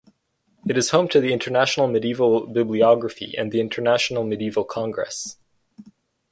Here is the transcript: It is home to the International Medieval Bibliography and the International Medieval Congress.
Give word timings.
It 0.67 0.79
is 0.79 0.89
home 0.89 1.09
to 1.09 1.21
the 1.21 1.31
International 1.31 1.87
Medieval 1.87 2.47
Bibliography 2.47 3.37
and 3.37 3.51
the 3.51 3.59
International 3.61 4.23
Medieval 4.23 4.63
Congress. 4.63 5.37